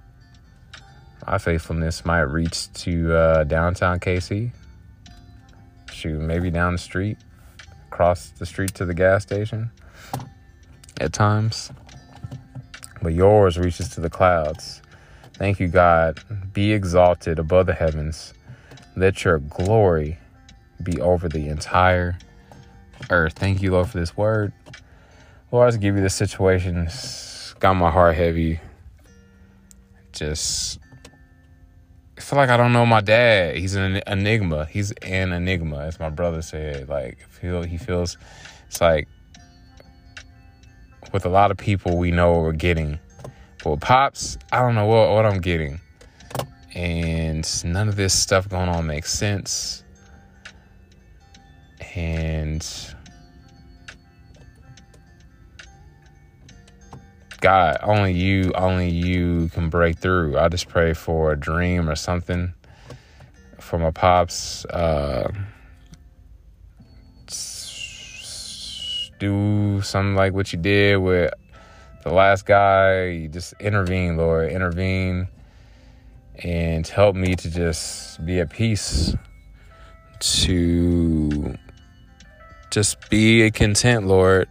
My 1.27 1.39
faithfulness 1.39 2.05
might 2.05 2.21
reach 2.21 2.73
to 2.75 3.15
uh, 3.15 3.45
downtown 3.45 4.01
KC. 4.01 4.51
Shoot, 5.97 6.21
maybe 6.21 6.51
down 6.51 6.73
the 6.73 6.79
street, 6.79 7.17
across 7.91 8.29
the 8.29 8.45
street 8.45 8.75
to 8.75 8.85
the 8.85 8.93
gas 8.93 9.23
station. 9.23 9.71
At 11.01 11.15
times, 11.15 11.73
but 13.01 13.15
yours 13.15 13.59
reaches 13.59 13.89
to 13.91 14.03
the 14.03 14.11
clouds. 14.11 14.83
Thank 15.35 15.59
you, 15.59 15.69
God. 15.69 16.21
Be 16.53 16.73
exalted 16.73 17.39
above 17.39 17.65
the 17.65 17.73
heavens. 17.73 18.35
Let 18.95 19.25
your 19.25 19.39
glory 19.39 20.19
be 20.83 21.01
over 21.01 21.31
the 21.31 21.49
entire 21.49 22.19
earth. 23.09 23.33
Thank 23.33 23.63
you, 23.63 23.73
Lord, 23.73 23.89
for 23.89 23.99
this 23.99 24.17
word. 24.19 24.53
Lord, 25.51 25.67
I 25.67 25.71
just 25.71 25.81
give 25.81 25.97
you 25.97 26.03
this 26.03 26.15
situation. 26.15 26.77
It's 26.77 27.55
got 27.55 27.73
my 27.73 27.91
heart 27.91 28.17
heavy. 28.17 28.61
Just 30.13 30.79
I 32.17 32.21
feel 32.21 32.39
like 32.39 32.49
I 32.49 32.57
don't 32.57 32.73
know 32.73 32.87
my 32.87 33.01
dad. 33.01 33.57
He's 33.57 33.75
an 33.75 34.03
enigma. 34.07 34.67
He's 34.67 34.93
an 35.03 35.33
enigma, 35.33 35.81
as 35.81 36.01
my 36.01 36.09
brother 36.09 36.43
said. 36.43 36.89
Like 36.89 37.19
feel 37.29 37.63
he 37.63 37.77
feels 37.77 38.17
it's 38.67 38.81
like 38.81 39.09
with 41.13 41.27
a 41.27 41.29
lot 41.29 41.51
of 41.51 41.57
people 41.57 41.99
we 41.99 42.11
know 42.11 42.33
what 42.33 42.43
we're 42.43 42.53
getting. 42.53 42.99
But 43.63 43.71
with 43.71 43.81
pops, 43.81 44.39
I 44.53 44.61
don't 44.61 44.75
know 44.75 44.87
what, 44.87 45.11
what 45.11 45.27
I'm 45.27 45.41
getting 45.41 45.81
and 46.77 47.65
none 47.65 47.89
of 47.89 47.97
this 47.97 48.13
stuff 48.13 48.51
going 48.51 48.69
on 48.69 48.87
makes 48.87 49.11
sense. 49.11 49.83
And 51.95 52.63
God, 57.47 57.79
only 57.85 58.13
you, 58.13 58.51
only 58.57 58.91
you 58.91 59.51
can 59.51 59.71
break 59.71 60.01
through. 60.01 60.37
I 60.37 60.49
just 60.49 60.69
pray 60.69 60.95
for 60.95 61.31
a 61.31 61.39
dream 61.39 61.89
or 61.89 61.95
something 61.95 62.53
for 63.61 63.79
my 63.79 63.93
pops. 63.93 64.65
Uh, 64.65 65.31
do 69.21 69.81
something 69.81 70.17
like 70.17 70.33
what 70.33 70.53
you 70.53 70.59
did 70.59 70.97
with 70.97 71.33
the 72.03 72.13
last 72.13 72.47
guy. 72.47 73.11
You 73.11 73.29
just 73.29 73.55
intervene, 73.61 74.17
Lord. 74.17 74.51
Intervene 74.51 75.29
and 76.43 76.85
help 76.85 77.15
me 77.15 77.37
to 77.37 77.49
just 77.49 78.27
be 78.27 78.41
at 78.41 78.51
peace, 78.51 79.15
to 80.19 81.55
just 82.73 83.09
be 83.09 83.49
content, 83.53 84.09
Lord, 84.09 84.49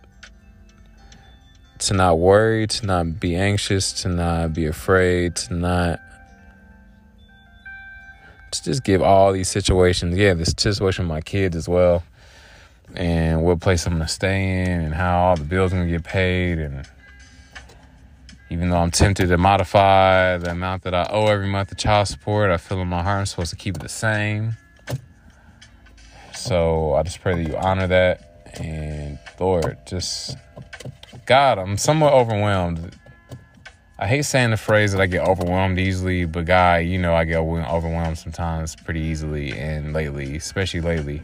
to 1.86 1.94
not 1.94 2.20
worry, 2.20 2.68
to 2.68 2.86
not 2.86 3.20
be 3.20 3.36
anxious, 3.36 3.94
to 4.04 4.10
not 4.10 4.54
be 4.54 4.66
afraid, 4.66 5.36
to 5.36 5.54
not 5.54 6.00
to 8.52 8.64
just 8.64 8.84
give 8.84 9.02
all 9.02 9.34
these 9.34 9.50
situations, 9.50 10.18
yeah, 10.18 10.34
this 10.34 10.54
situation 10.58 11.06
with 11.06 11.10
my 11.10 11.22
kids 11.22 11.56
as 11.56 11.68
well, 11.68 12.04
and 12.96 13.44
what 13.44 13.60
place 13.60 13.86
I'm 13.86 13.94
gonna 13.94 14.08
stay 14.08 14.62
in, 14.62 14.82
and 14.82 14.94
how 14.94 15.20
all 15.20 15.36
the 15.36 15.44
bills 15.44 15.74
are 15.74 15.78
gonna 15.78 15.90
get 15.90 16.04
paid, 16.04 16.60
and 16.60 16.88
even 18.50 18.70
though 18.70 18.78
I'm 18.78 18.92
tempted 18.92 19.28
to 19.28 19.38
modify 19.38 20.38
the 20.38 20.52
amount 20.52 20.84
that 20.84 20.94
I 20.94 21.08
owe 21.10 21.28
every 21.28 21.48
month 21.48 21.72
of 21.72 21.78
child 21.78 22.08
support, 22.08 22.52
I 22.52 22.58
feel 22.58 22.80
in 22.82 22.88
my 22.88 23.04
heart 23.04 23.20
I'm 23.20 23.26
supposed 23.26 23.50
to 23.50 23.56
keep 23.56 23.76
it 23.76 23.82
the 23.82 23.90
same. 23.90 24.56
So 26.34 26.94
I 26.94 27.04
just 27.04 27.22
pray 27.22 27.36
that 27.36 27.50
you 27.50 27.58
honor 27.58 27.88
that. 27.88 28.54
And 28.60 29.18
Lord, 29.40 29.78
just 29.86 30.38
God, 31.26 31.58
I'm 31.58 31.78
somewhat 31.78 32.14
overwhelmed. 32.14 32.96
I 33.98 34.08
hate 34.08 34.26
saying 34.26 34.52
the 34.52 34.58
phrase 34.58 34.92
that 34.92 35.00
I 35.00 35.06
get 35.06 35.26
overwhelmed 35.26 35.80
easily, 35.80 36.26
but 36.26 36.46
God, 36.46 36.78
you 36.78 36.98
know 36.98 37.16
I 37.16 37.24
get 37.24 37.38
overwhelmed 37.38 38.18
sometimes 38.18 38.76
pretty 38.76 39.00
easily 39.00 39.52
and 39.54 39.94
lately, 39.94 40.36
especially 40.36 40.82
lately. 40.82 41.24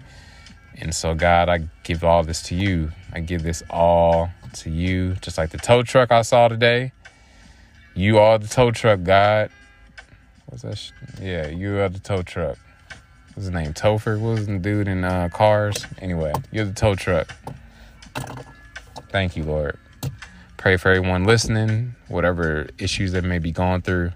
And 0.77 0.95
so, 0.95 1.13
God, 1.13 1.49
I 1.49 1.67
give 1.83 2.03
all 2.03 2.23
this 2.23 2.41
to 2.43 2.55
you. 2.55 2.91
I 3.11 3.19
give 3.19 3.43
this 3.43 3.61
all 3.69 4.29
to 4.53 4.69
you, 4.69 5.15
just 5.15 5.37
like 5.37 5.49
the 5.49 5.57
tow 5.57 5.83
truck 5.83 6.11
I 6.11 6.21
saw 6.21 6.47
today. 6.47 6.93
You 7.93 8.19
are 8.19 8.37
the 8.37 8.47
tow 8.47 8.71
truck 8.71 9.03
God. 9.03 9.51
What's 10.45 10.63
that? 10.63 10.77
Sh- 10.77 10.91
yeah, 11.21 11.47
you 11.47 11.79
are 11.79 11.89
the 11.89 11.99
tow 11.99 12.21
truck. 12.21 12.57
What's 13.33 13.45
his 13.45 13.49
name? 13.51 13.73
Topher? 13.73 14.19
What 14.19 14.35
was 14.35 14.47
the 14.47 14.57
dude 14.57 14.87
in 14.87 15.03
uh, 15.03 15.29
Cars? 15.31 15.85
Anyway, 15.99 16.33
you're 16.51 16.65
the 16.65 16.73
tow 16.73 16.95
truck. 16.95 17.33
Thank 19.09 19.35
you, 19.35 19.43
Lord. 19.43 19.77
Pray 20.61 20.77
for 20.77 20.89
everyone 20.91 21.23
listening, 21.23 21.95
whatever 22.07 22.69
issues 22.77 23.13
they 23.13 23.21
may 23.21 23.39
be 23.39 23.51
going 23.51 23.81
through. 23.81 24.11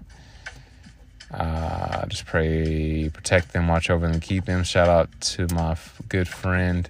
Uh, 1.34 2.06
just 2.06 2.24
pray, 2.24 3.10
protect 3.12 3.52
them, 3.52 3.66
watch 3.66 3.90
over 3.90 4.06
them, 4.06 4.20
keep 4.20 4.44
them. 4.44 4.62
Shout 4.62 4.88
out 4.88 5.10
to 5.22 5.52
my 5.52 5.72
f- 5.72 6.00
good 6.08 6.28
friend, 6.28 6.88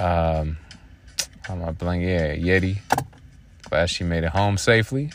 um, 0.00 0.56
how 1.42 1.54
am 1.54 1.62
I 1.62 1.70
blank? 1.70 2.02
Yeah, 2.02 2.34
Yeti. 2.34 2.78
Glad 3.70 3.88
she 3.88 4.02
made 4.02 4.24
it 4.24 4.30
home 4.30 4.58
safely. 4.58 5.12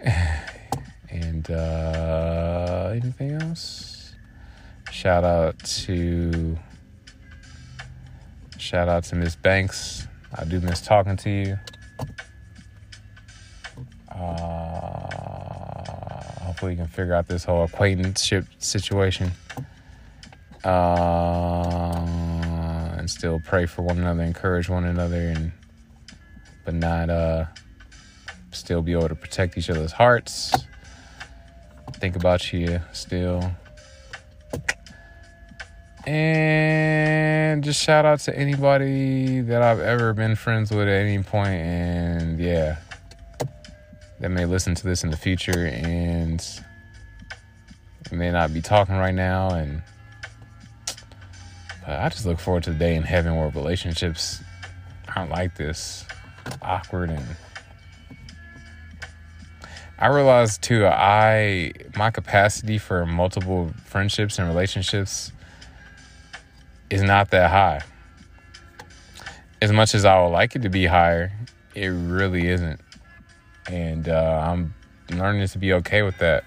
and 0.00 1.50
uh, 1.50 2.92
anything 2.92 3.32
else? 3.32 4.14
Shout 4.90 5.22
out 5.22 5.58
to 5.58 6.56
shout 8.56 8.88
out 8.88 9.04
to 9.04 9.16
Miss 9.16 9.36
Banks. 9.36 10.08
I 10.34 10.44
do 10.44 10.60
miss 10.60 10.80
talking 10.80 11.16
to 11.18 11.30
you. 11.30 11.58
Uh, 14.14 14.20
hopefully, 16.44 16.72
you 16.72 16.78
can 16.78 16.86
figure 16.86 17.14
out 17.14 17.26
this 17.28 17.44
whole 17.44 17.64
acquaintanceship 17.64 18.46
situation. 18.58 19.32
uh, 20.64 22.06
and 22.98 23.10
still 23.10 23.40
pray 23.44 23.66
for 23.66 23.82
one 23.82 23.98
another, 23.98 24.22
encourage 24.22 24.68
one 24.68 24.84
another, 24.84 25.28
and 25.28 25.52
but 26.64 26.74
not 26.74 27.10
uh, 27.10 27.44
still 28.52 28.80
be 28.82 28.92
able 28.92 29.08
to 29.08 29.14
protect 29.14 29.58
each 29.58 29.68
other's 29.68 29.92
hearts. 29.92 30.54
Think 31.94 32.16
about 32.16 32.52
you 32.52 32.80
still. 32.92 33.52
And 36.06 37.64
just 37.64 37.82
shout 37.82 38.04
out 38.04 38.20
to 38.20 38.38
anybody 38.38 39.40
that 39.42 39.62
I've 39.62 39.80
ever 39.80 40.12
been 40.12 40.36
friends 40.36 40.70
with 40.70 40.80
at 40.80 40.88
any 40.88 41.22
point, 41.22 41.54
and 41.54 42.38
yeah, 42.38 42.76
that 44.24 44.30
may 44.30 44.46
listen 44.46 44.74
to 44.74 44.84
this 44.84 45.04
in 45.04 45.10
the 45.10 45.18
future 45.18 45.66
and 45.66 46.62
may 48.10 48.30
not 48.30 48.54
be 48.54 48.62
talking 48.62 48.96
right 48.96 49.14
now. 49.14 49.50
And 49.50 49.82
but 51.84 51.98
I 52.00 52.08
just 52.08 52.24
look 52.24 52.40
forward 52.40 52.62
to 52.62 52.70
the 52.70 52.78
day 52.78 52.94
in 52.94 53.02
heaven 53.02 53.36
where 53.36 53.50
relationships 53.50 54.42
aren't 55.14 55.30
like 55.30 55.56
this, 55.56 56.06
awkward 56.62 57.10
and. 57.10 57.22
I 59.98 60.06
realized 60.06 60.62
too, 60.62 60.86
I 60.86 61.72
my 61.94 62.10
capacity 62.10 62.78
for 62.78 63.04
multiple 63.04 63.74
friendships 63.84 64.38
and 64.38 64.48
relationships 64.48 65.32
is 66.88 67.02
not 67.02 67.30
that 67.32 67.50
high. 67.50 67.82
As 69.60 69.70
much 69.70 69.94
as 69.94 70.06
I 70.06 70.18
would 70.22 70.30
like 70.30 70.56
it 70.56 70.62
to 70.62 70.70
be 70.70 70.86
higher, 70.86 71.30
it 71.74 71.88
really 71.88 72.48
isn't. 72.48 72.80
And 73.70 74.08
uh, 74.08 74.46
I'm 74.50 74.74
learning 75.10 75.46
to 75.48 75.58
be 75.58 75.72
okay 75.74 76.02
with 76.02 76.18
that. 76.18 76.44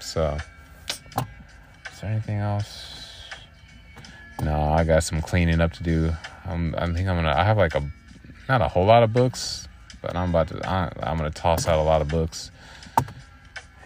So, 0.00 0.38
is 1.16 2.00
there 2.00 2.10
anything 2.10 2.38
else? 2.38 2.94
No, 4.42 4.72
I 4.72 4.84
got 4.84 5.02
some 5.02 5.20
cleaning 5.20 5.60
up 5.60 5.72
to 5.74 5.82
do. 5.82 6.12
I'm, 6.44 6.74
I 6.76 6.86
think 6.86 7.08
I'm 7.08 7.16
gonna. 7.16 7.34
I 7.36 7.44
have 7.44 7.58
like 7.58 7.74
a, 7.74 7.82
not 8.48 8.62
a 8.62 8.68
whole 8.68 8.86
lot 8.86 9.02
of 9.02 9.12
books, 9.12 9.68
but 10.00 10.16
I'm 10.16 10.30
about 10.30 10.48
to. 10.48 10.68
I, 10.68 10.92
I'm 11.02 11.16
gonna 11.16 11.30
toss 11.30 11.66
out 11.66 11.78
a 11.78 11.82
lot 11.82 12.00
of 12.00 12.08
books 12.08 12.50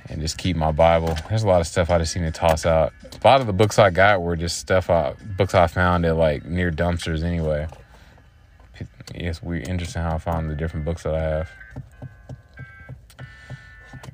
and 0.09 0.21
just 0.21 0.37
keep 0.37 0.57
my 0.57 0.73
Bible. 0.73 1.17
There's 1.29 1.43
a 1.43 1.49
lot 1.49 1.61
of 1.61 1.67
stuff 1.67 1.91
I 1.91 1.99
just 1.99 2.15
need 2.15 2.23
to 2.23 2.31
toss 2.31 2.67
out. 2.67 2.93
A 3.05 3.27
lot 3.27 3.41
of 3.41 3.47
the 3.47 3.53
books 3.53 3.79
I 3.79 3.91
got 3.91 4.21
were 4.21 4.37
just 4.37 4.59
stuff 4.59 4.91
I 4.91 5.15
books 5.39 5.55
I 5.55 5.67
found 5.67 6.05
at 6.05 6.17
like 6.17 6.45
near 6.45 6.71
dumpsters 6.71 7.23
anyway. 7.23 7.67
It's 9.15 9.43
weird, 9.43 9.69
interesting 9.69 10.03
how 10.03 10.15
I 10.15 10.19
found 10.19 10.51
the 10.51 10.55
different 10.55 10.85
books 10.85 11.03
that 11.05 11.15
I 11.15 11.23
have. 11.23 11.51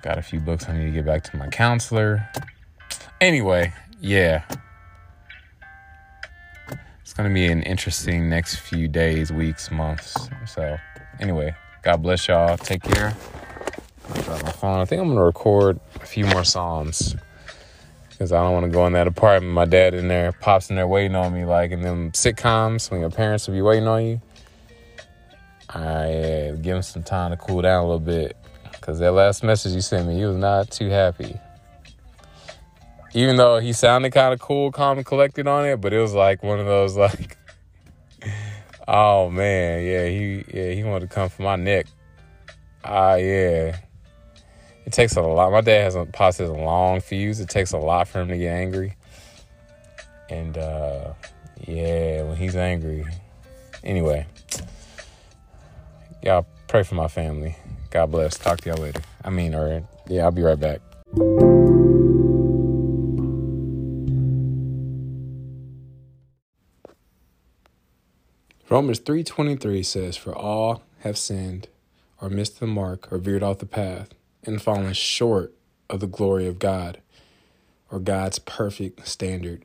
Got 0.00 0.16
a 0.16 0.22
few 0.22 0.38
books 0.38 0.68
I 0.68 0.76
need 0.76 0.86
to 0.86 0.92
get 0.92 1.06
back 1.06 1.24
to 1.24 1.36
my 1.36 1.48
counselor. 1.48 2.28
Anyway, 3.20 3.72
yeah. 4.00 4.44
It's 7.02 7.12
gonna 7.12 7.34
be 7.34 7.46
an 7.46 7.64
interesting 7.64 8.28
next 8.28 8.56
few 8.56 8.86
days, 8.86 9.32
weeks, 9.32 9.72
months. 9.72 10.16
So, 10.46 10.78
anyway, 11.18 11.56
God 11.82 12.02
bless 12.02 12.28
y'all. 12.28 12.56
Take 12.56 12.82
care. 12.82 13.12
I 14.14 14.20
dropped 14.20 14.44
my 14.44 14.52
phone. 14.52 14.78
I 14.78 14.84
think 14.84 15.02
I'm 15.02 15.08
gonna 15.08 15.24
record 15.24 15.80
a 15.96 16.06
few 16.06 16.26
more 16.26 16.44
songs 16.44 17.16
because 18.08 18.30
I 18.30 18.40
don't 18.40 18.52
want 18.52 18.66
to 18.66 18.70
go 18.70 18.86
in 18.86 18.92
that 18.92 19.08
apartment. 19.08 19.52
My 19.52 19.64
dad 19.64 19.94
in 19.94 20.06
there, 20.06 20.30
pops 20.30 20.70
in 20.70 20.76
there 20.76 20.86
waiting 20.86 21.16
on 21.16 21.34
me, 21.34 21.44
like 21.44 21.72
in 21.72 21.82
them 21.82 22.12
sitcoms 22.12 22.88
when 22.90 23.00
your 23.00 23.10
parents 23.10 23.48
will 23.48 23.54
be 23.54 23.62
waiting 23.62 23.88
on 23.88 24.04
you. 24.04 24.20
I 25.70 26.12
uh, 26.12 26.52
give 26.52 26.76
him 26.76 26.82
some 26.82 27.02
time 27.02 27.32
to 27.32 27.36
cool 27.36 27.62
down 27.62 27.82
a 27.82 27.86
little 27.86 27.98
bit 27.98 28.36
because 28.80 28.98
that 28.98 29.12
last 29.12 29.42
message 29.42 29.72
you 29.72 29.80
sent 29.80 30.08
me, 30.08 30.16
he 30.16 30.24
was 30.24 30.36
not 30.36 30.70
too 30.70 30.88
happy. 30.88 31.38
Even 33.14 33.36
though 33.36 33.58
he 33.58 33.72
sounded 33.72 34.12
kind 34.12 34.34
of 34.34 34.40
cool, 34.40 34.70
calm, 34.70 34.98
and 34.98 35.06
collected 35.06 35.46
on 35.46 35.66
it, 35.66 35.80
but 35.80 35.92
it 35.92 35.98
was 35.98 36.14
like 36.14 36.42
one 36.42 36.60
of 36.60 36.66
those 36.66 36.96
like, 36.96 37.36
oh 38.86 39.30
man, 39.30 39.84
yeah, 39.84 40.06
he 40.06 40.44
yeah 40.52 40.72
he 40.72 40.84
wanted 40.84 41.08
to 41.08 41.14
come 41.14 41.28
for 41.28 41.42
my 41.42 41.56
neck. 41.56 41.86
Ah, 42.84 43.12
uh, 43.12 43.16
yeah 43.16 43.78
it 44.88 44.92
takes 44.94 45.16
a 45.16 45.20
lot. 45.20 45.52
My 45.52 45.60
dad 45.60 45.82
has 45.82 45.96
a 45.96 46.06
pops 46.06 46.38
has 46.38 46.48
a 46.48 46.54
long 46.54 47.02
fuse. 47.02 47.40
It 47.40 47.50
takes 47.50 47.72
a 47.72 47.76
lot 47.76 48.08
for 48.08 48.22
him 48.22 48.28
to 48.28 48.38
get 48.38 48.54
angry. 48.54 48.96
And 50.30 50.56
uh, 50.56 51.12
yeah, 51.66 52.22
when 52.22 52.38
he's 52.38 52.56
angry. 52.56 53.04
Anyway, 53.84 54.26
y'all 56.22 56.46
pray 56.68 56.84
for 56.84 56.94
my 56.94 57.06
family. 57.06 57.54
God 57.90 58.06
bless. 58.10 58.36
Talk 58.38 58.60
to 58.62 58.70
y'all 58.70 58.78
later. 58.78 59.02
I 59.24 59.30
mean, 59.30 59.54
or 59.54 59.84
yeah, 60.06 60.24
I'll 60.24 60.30
be 60.30 60.42
right 60.42 60.58
back. 60.58 60.80
Romans 68.70 68.98
3:23 69.00 69.82
says, 69.82 70.16
"For 70.16 70.34
all 70.34 70.82
have 71.00 71.16
sinned 71.16 71.68
or 72.20 72.28
missed 72.28 72.60
the 72.60 72.66
mark 72.66 73.10
or 73.12 73.18
veered 73.18 73.42
off 73.42 73.58
the 73.58 73.66
path 73.66 74.08
and 74.44 74.60
fallen 74.60 74.92
short 74.92 75.54
of 75.88 76.00
the 76.00 76.06
glory 76.06 76.46
of 76.46 76.58
God 76.58 76.98
or 77.90 77.98
God's 77.98 78.38
perfect 78.38 79.06
standard. 79.06 79.64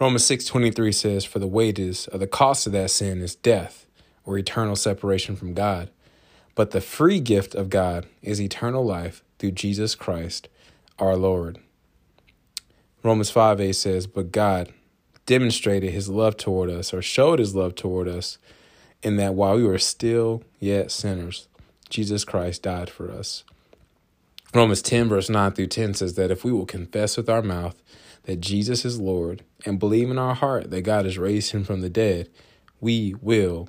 Romans 0.00 0.24
6:23 0.24 0.92
says 0.92 1.24
for 1.24 1.38
the 1.38 1.46
wages 1.46 2.08
of 2.08 2.20
the 2.20 2.26
cost 2.26 2.66
of 2.66 2.72
that 2.72 2.90
sin 2.90 3.20
is 3.20 3.36
death 3.36 3.86
or 4.24 4.36
eternal 4.36 4.76
separation 4.76 5.36
from 5.36 5.54
God. 5.54 5.90
But 6.54 6.72
the 6.72 6.80
free 6.80 7.20
gift 7.20 7.54
of 7.54 7.70
God 7.70 8.06
is 8.22 8.40
eternal 8.40 8.84
life 8.84 9.22
through 9.38 9.52
Jesus 9.52 9.94
Christ 9.94 10.48
our 10.98 11.16
Lord. 11.16 11.58
Romans 13.02 13.30
5 13.30 13.74
says, 13.74 14.06
But 14.06 14.32
God 14.32 14.72
demonstrated 15.26 15.92
his 15.92 16.08
love 16.08 16.36
toward 16.36 16.70
us, 16.70 16.92
or 16.92 17.02
showed 17.02 17.38
his 17.38 17.54
love 17.54 17.74
toward 17.74 18.08
us, 18.08 18.38
in 19.02 19.16
that 19.16 19.34
while 19.34 19.56
we 19.56 19.64
were 19.64 19.78
still 19.78 20.42
yet 20.60 20.90
sinners, 20.90 21.48
Jesus 21.88 22.24
Christ 22.24 22.62
died 22.62 22.90
for 22.90 23.10
us. 23.10 23.44
Romans 24.54 24.82
10, 24.82 25.08
verse 25.08 25.30
9 25.30 25.52
through 25.52 25.68
10 25.68 25.94
says 25.94 26.14
that 26.14 26.30
if 26.30 26.44
we 26.44 26.52
will 26.52 26.66
confess 26.66 27.16
with 27.16 27.28
our 27.28 27.42
mouth 27.42 27.82
that 28.24 28.40
Jesus 28.40 28.84
is 28.84 29.00
Lord 29.00 29.42
and 29.64 29.78
believe 29.78 30.10
in 30.10 30.18
our 30.18 30.34
heart 30.34 30.70
that 30.70 30.82
God 30.82 31.06
has 31.06 31.18
raised 31.18 31.52
him 31.52 31.64
from 31.64 31.80
the 31.80 31.88
dead, 31.88 32.28
we 32.80 33.14
will, 33.22 33.68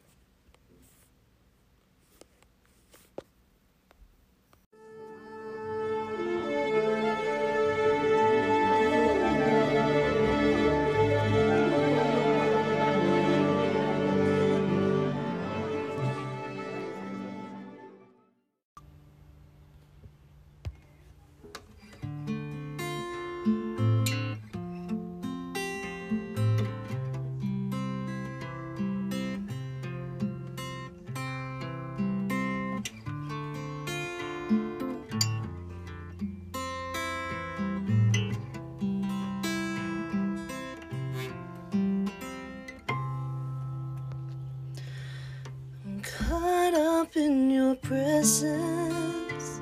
up 47.11 47.17
in 47.17 47.51
your 47.51 47.75
presence. 47.75 49.59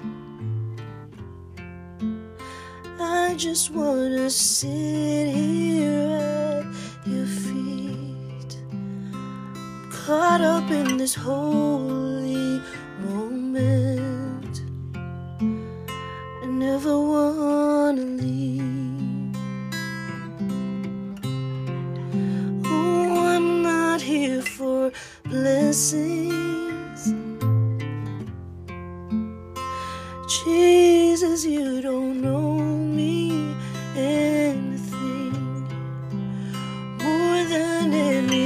I 3.00 3.34
just 3.38 3.72
wanna 3.72 4.30
sit 4.30 5.34
here 5.34 6.10
at 6.12 7.08
your 7.08 7.26
feet. 7.26 8.58
I'm 8.72 9.92
caught 9.92 10.42
up 10.42 10.70
in 10.70 10.98
this 10.98 11.16
whole 11.16 11.79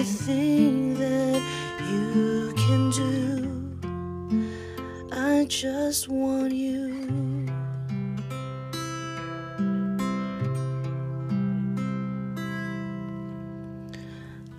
anything 0.04 0.96
that 0.96 1.42
you 1.90 2.54
can 2.58 2.90
do. 2.92 3.78
I 5.14 5.46
just 5.48 6.10
want 6.10 6.52
you. 6.52 7.48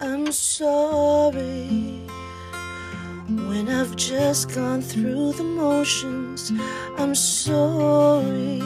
I'm 0.01 0.33
sorry 0.33 2.01
when 3.29 3.69
I've 3.69 3.95
just 3.97 4.55
gone 4.55 4.81
through 4.81 5.35
the 5.35 5.45
motions. 5.45 6.51
I'm 6.97 7.15
sorry 7.15 8.61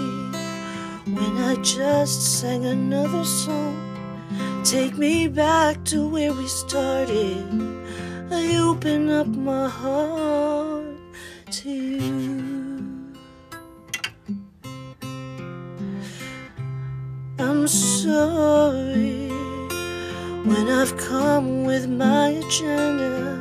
when 1.06 1.34
I 1.42 1.56
just 1.60 2.38
sang 2.38 2.66
another 2.66 3.24
song. 3.24 3.87
Take 4.68 4.98
me 4.98 5.28
back 5.28 5.82
to 5.86 6.06
where 6.06 6.34
we 6.34 6.46
started. 6.46 7.42
I 8.30 8.58
open 8.58 9.08
up 9.08 9.26
my 9.26 9.66
heart 9.66 10.84
to 11.52 11.70
you. 11.70 13.14
I'm 17.38 17.66
sorry 17.66 19.30
when 20.44 20.68
I've 20.68 20.94
come 20.98 21.64
with 21.64 21.88
my 21.88 22.28
agenda. 22.28 23.40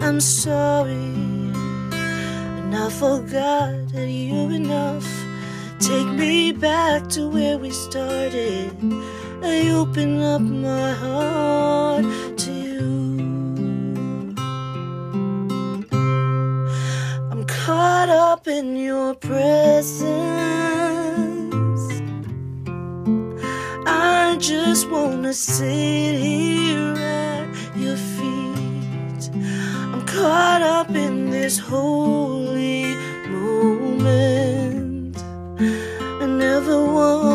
I'm 0.00 0.20
sorry 0.20 1.14
when 2.54 2.74
I 2.74 2.90
forgot 2.90 3.88
that 3.94 4.10
you're 4.10 4.52
enough. 4.52 5.08
Take 5.80 6.08
me 6.08 6.52
back 6.52 7.08
to 7.10 7.30
where 7.30 7.56
we 7.56 7.70
started. 7.70 8.76
I 9.42 9.70
open 9.70 10.22
up 10.22 10.40
my 10.40 10.92
heart 10.92 12.04
to 12.38 12.52
you. 12.52 14.34
I'm 17.30 17.44
caught 17.46 18.08
up 18.08 18.48
in 18.48 18.76
your 18.76 19.14
presence. 19.14 20.06
I 23.86 24.36
just 24.38 24.90
wanna 24.90 25.32
sit 25.32 26.14
here 26.20 26.94
at 26.94 27.46
your 27.76 27.96
feet. 27.96 29.30
I'm 29.92 30.04
caught 30.06 30.62
up 30.62 30.90
in 30.90 31.30
this 31.30 31.58
holy 31.58 32.94
moment. 33.28 35.16
I 36.22 36.26
never 36.26 36.84
wanna 36.84 37.25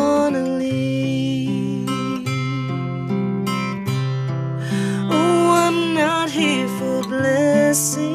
blessings. 7.72 8.11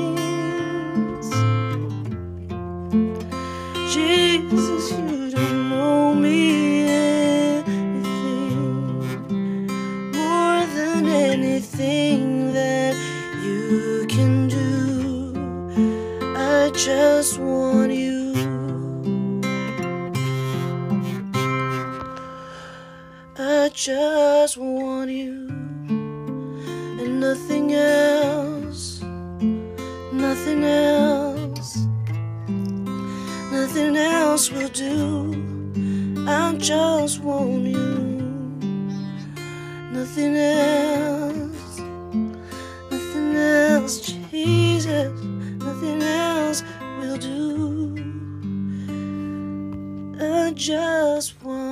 Just 50.56 51.34
want 51.44 51.65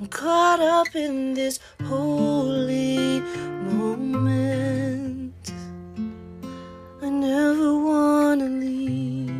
I'm 0.00 0.06
caught 0.08 0.60
up 0.60 0.94
in 0.94 1.34
this 1.34 1.60
holy 1.84 3.20
moment. 3.72 5.52
I 7.02 7.08
never 7.08 7.70
wanna 7.88 8.48
leave. 8.64 9.30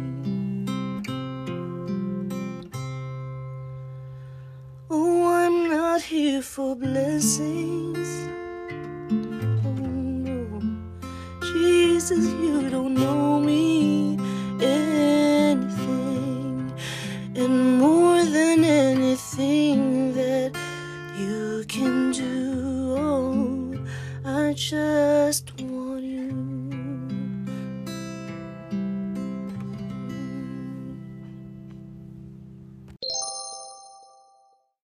Oh, 4.91 5.29
I'm 5.43 5.69
not 5.71 6.03
here 6.03 6.43
for 6.43 6.77
blessings. 6.77 8.04